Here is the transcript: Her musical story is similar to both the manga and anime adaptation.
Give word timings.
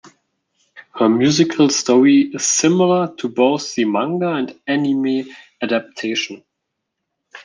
Her 0.95 1.07
musical 1.07 1.69
story 1.69 2.31
is 2.33 2.43
similar 2.43 3.13
to 3.17 3.29
both 3.29 3.75
the 3.75 3.85
manga 3.85 4.31
and 4.33 4.59
anime 4.65 5.27
adaptation. 5.61 6.43